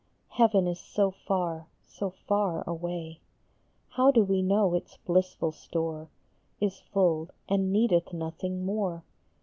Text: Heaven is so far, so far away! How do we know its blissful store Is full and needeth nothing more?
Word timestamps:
Heaven 0.29 0.65
is 0.67 0.79
so 0.79 1.11
far, 1.11 1.67
so 1.85 2.09
far 2.09 2.63
away! 2.67 3.19
How 3.89 4.09
do 4.09 4.23
we 4.23 4.41
know 4.41 4.73
its 4.73 4.97
blissful 4.97 5.51
store 5.51 6.09
Is 6.59 6.79
full 6.79 7.29
and 7.47 7.71
needeth 7.71 8.11
nothing 8.11 8.65
more? 8.65 9.03